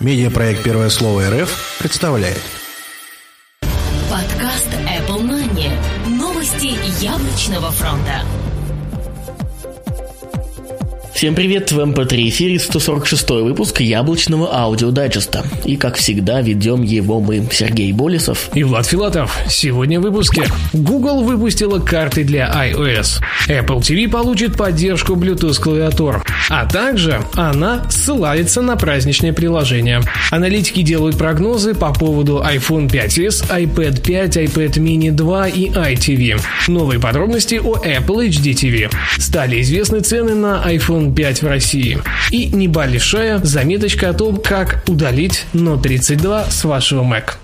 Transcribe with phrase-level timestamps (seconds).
[0.00, 2.42] Медиапроект «Первое слово РФ» представляет
[4.10, 5.70] Подкаст Apple Money.
[6.08, 8.22] Новости яблочного фронта.
[11.14, 15.44] Всем привет, в MP3 эфире 146 выпуск яблочного аудиодайджеста.
[15.64, 19.36] И, как всегда, ведем его мы, Сергей Болесов и Влад Филатов.
[19.48, 20.44] Сегодня в выпуске.
[20.72, 23.20] Google выпустила карты для iOS.
[23.46, 26.24] Apple TV получит поддержку Bluetooth клавиатур.
[26.48, 30.00] А также она ссылается на праздничное приложение.
[30.30, 36.40] Аналитики делают прогнозы по поводу iPhone 5s, iPad 5, iPad mini 2 и iTV.
[36.68, 38.90] Новые подробности о Apple HD TV.
[39.18, 41.98] Стали известны цены на iPhone 5 в России.
[42.30, 47.41] И небольшая заметочка о том, как удалить Note 32 с вашего Mac.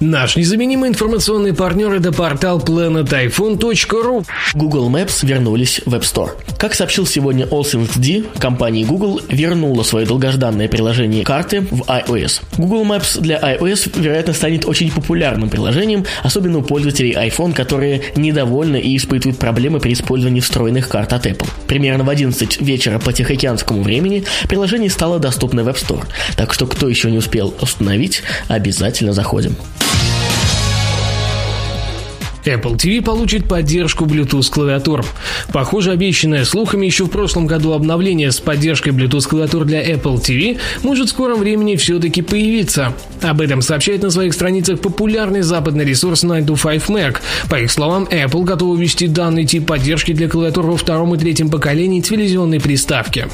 [0.00, 4.26] Наш незаменимый информационный партнер– это портал planetiphone.ru.
[4.52, 6.32] Google Maps вернулись в App Store.
[6.58, 12.42] Как сообщил сегодня AllThingsD, компания Google вернула свое долгожданное приложение карты в iOS.
[12.58, 18.76] Google Maps для iOS, вероятно, станет очень популярным приложением, особенно у пользователей iPhone, которые недовольны
[18.76, 21.48] и испытывают проблемы при использовании встроенных карт от Apple.
[21.68, 26.04] Примерно в 11 вечера по Тихоокеанскому времени приложение стало доступно в App Store.
[26.36, 29.56] Так что, кто еще не успел установить, обязательно заходим.
[32.46, 35.04] Apple TV получит поддержку Bluetooth клавиатур.
[35.52, 40.58] Похоже, обещанное слухами еще в прошлом году обновление с поддержкой Bluetooth клавиатур для Apple TV
[40.82, 42.94] может в скором времени все-таки появиться.
[43.22, 47.16] Об этом сообщает на своих страницах популярный западный ресурс 9to5Mac.
[47.48, 51.50] По их словам, Apple готова ввести данный тип поддержки для клавиатур во втором и третьем
[51.50, 53.26] поколении телевизионной приставки.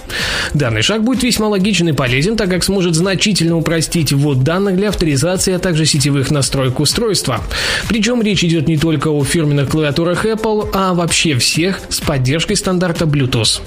[0.54, 4.88] Данный шаг будет весьма логичен и полезен, так как сможет значительно упростить ввод данных для
[4.88, 7.42] авторизации, а также сетевых настроек устройства.
[7.88, 12.54] Причем речь идет не только только у фирменных клавиатурах Apple, а вообще всех с поддержкой
[12.54, 13.60] стандарта Bluetooth.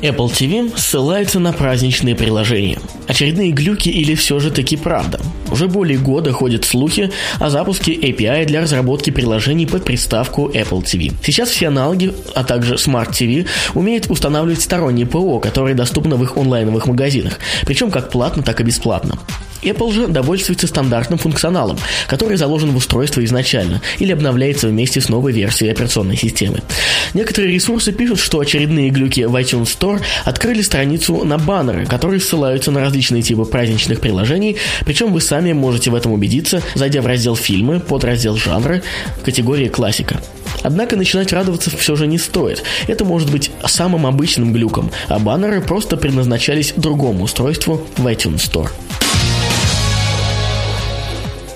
[0.00, 2.78] Apple TV ссылается на праздничные приложения.
[3.08, 5.20] Очередные глюки или все же таки правда?
[5.50, 11.12] Уже более года ходят слухи о запуске API для разработки приложений под приставку Apple TV.
[11.24, 16.36] Сейчас все аналоги, а также Smart TV умеют устанавливать сторонние ПО, которые доступны в их
[16.36, 19.18] онлайновых магазинах, причем как платно, так и бесплатно.
[19.62, 25.32] Apple же довольствуется стандартным функционалом, который заложен в устройство изначально или обновляется вместе с новой
[25.32, 26.62] версией операционной системы.
[27.14, 32.70] Некоторые ресурсы пишут, что очередные глюки в iTunes Store открыли страницу на баннеры, которые ссылаются
[32.70, 37.36] на различные типы праздничных приложений, причем вы сами можете в этом убедиться, зайдя в раздел
[37.36, 38.82] «Фильмы», под раздел «Жанры»
[39.20, 40.20] в категории «Классика».
[40.62, 42.62] Однако начинать радоваться все же не стоит.
[42.86, 48.70] Это может быть самым обычным глюком, а баннеры просто предназначались другому устройству в iTunes Store.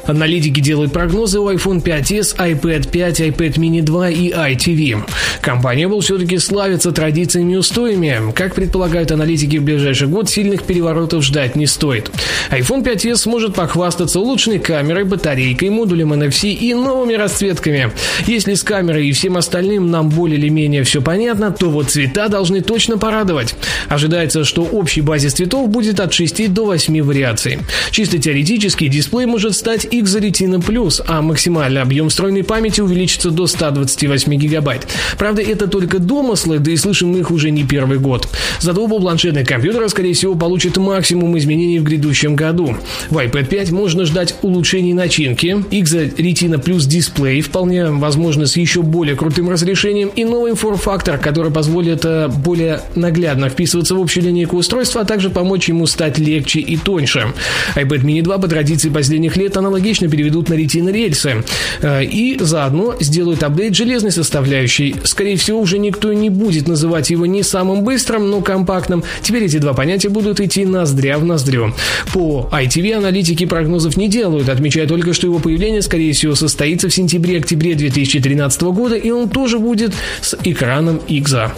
[0.06, 5.02] Аналитики делают прогнозы у iPhone 5s, iPad 5, iPad mini 2 и iTV.
[5.40, 8.32] Компания Apple все-таки славится традициями и устоями.
[8.32, 12.10] Как предполагают аналитики, в ближайший год сильных переворотов ждать не стоит.
[12.50, 17.92] iPhone 5s может похвастаться улучшенной камерой, батарейкой, модулем NFC и новыми расцветками.
[18.26, 22.28] Если с камерой и всем остальным нам более или менее все понятно, то вот цвета
[22.28, 23.54] должны точно порадовать.
[23.88, 27.58] Ожидается, что общей базе цветов будет от 6 до 8 вариаций.
[27.90, 34.34] Чисто теоретически дисплей может стать X-Retina Plus, а максимальный объем встроенной памяти увеличится до 128
[34.34, 34.86] гигабайт.
[35.18, 38.28] Правда, это только домыслы, да и слышим мы их уже не первый год.
[38.60, 42.76] Зато оба планшетных компьютера, скорее всего, получат максимум изменений в грядущем году.
[43.10, 49.16] В iPad 5 можно ждать улучшений начинки, X-Retina Plus дисплей, вполне возможно с еще более
[49.16, 55.02] крутым разрешением, и новый форм-фактор, который позволит э, более наглядно вписываться в общую линейку устройства,
[55.02, 57.32] а также помочь ему стать легче и тоньше.
[57.74, 61.44] iPad mini 2 по традиции последних лет аналогично аналогично переведут на ретин рельсы
[61.80, 64.96] э, и заодно сделают апдейт железной составляющей.
[65.04, 69.04] Скорее всего, уже никто не будет называть его не самым быстрым, но компактным.
[69.22, 71.72] Теперь эти два понятия будут идти ноздря в ноздрю.
[72.12, 76.94] По ITV аналитики прогнозов не делают, отмечая только, что его появление, скорее всего, состоится в
[76.94, 81.52] сентябре-октябре 2013 года, и он тоже будет с экраном XA.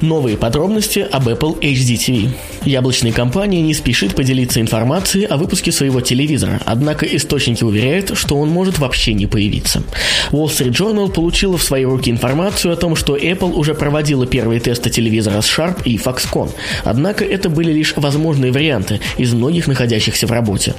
[0.00, 2.51] Новые подробности об Apple HD TV.
[2.64, 8.50] Яблочная компания не спешит поделиться информацией о выпуске своего телевизора, однако источники уверяют, что он
[8.50, 9.82] может вообще не появиться.
[10.30, 14.60] Wall Street Journal получила в свои руки информацию о том, что Apple уже проводила первые
[14.60, 16.50] тесты телевизора с Sharp и Foxconn,
[16.84, 20.74] однако это были лишь возможные варианты из многих находящихся в работе.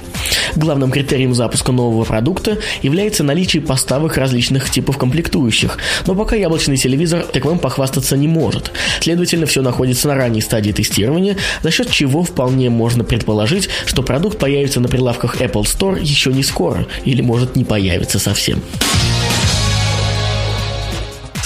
[0.56, 5.76] Главным критерием запуска нового продукта является наличие поставок различных типов комплектующих,
[6.06, 8.72] но пока яблочный телевизор таковым похвастаться не может.
[9.00, 14.38] Следовательно, все находится на ранней стадии тестирования, за счет чего вполне можно предположить, что продукт
[14.38, 18.62] появится на прилавках Apple Store еще не скоро или может не появиться совсем.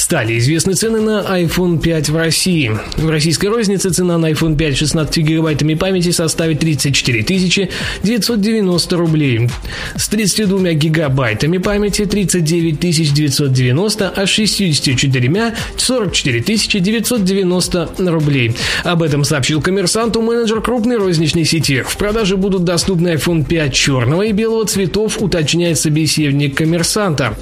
[0.08, 2.72] Стали известны цены на iPhone 5 в России.
[2.96, 9.50] В российской рознице цена на iPhone 5 с 16 гигабайтами памяти составит 34 990 рублей.
[9.96, 18.56] С 32 гигабайтами памяти 39 990, а с 64 44 990 рублей.
[18.84, 21.82] Об этом сообщил коммерсанту менеджер крупной розничной сети.
[21.82, 27.36] В продаже будут доступны iPhone 5 черного и белого цветов, уточняет собеседник коммерсанта.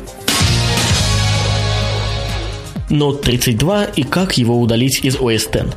[2.91, 5.75] Note 32 и как его удалить из OS X.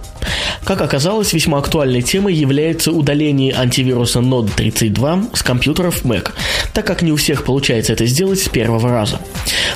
[0.64, 6.32] Как оказалось, весьма актуальной темой является удаление антивируса Node 32 с компьютеров Mac,
[6.74, 9.20] так как не у всех получается это сделать с первого раза.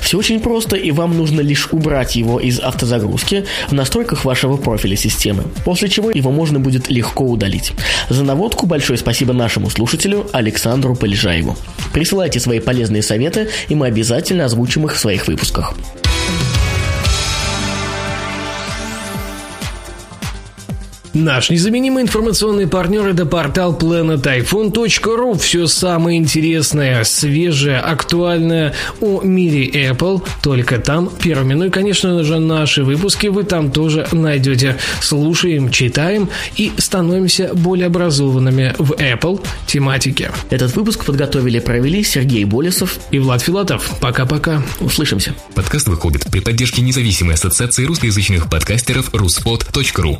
[0.02, 4.96] Все очень просто, и вам нужно лишь убрать его из автозагрузки в настройках вашего профиля
[4.96, 7.74] системы, после чего его можно будет легко удалить.
[8.10, 11.58] За наводку большое спасибо нашему слушателю Александру Полежаеву.
[11.94, 15.74] Присылайте свои полезные советы, и мы обязательно озвучим их в своих выпусках.
[21.14, 25.38] Наш незаменимый информационный партнер– это портал planetiphone.ru.
[25.38, 31.54] Все самое интересное, свежее, актуальное о мире Apple только там первыми.
[31.54, 34.78] Ну и, конечно же, наши выпуски вы там тоже найдете.
[35.02, 40.32] Слушаем, читаем и становимся более образованными в Apple тематике.
[40.50, 44.00] Этот выпуск подготовили и провели Сергей Болесов и Влад Филатов.
[44.02, 44.64] Пока-пока.
[44.80, 45.36] Услышимся.
[45.54, 50.20] Подкаст выходит при поддержке независимой ассоциации русскоязычных подкастеров ruspod.ru.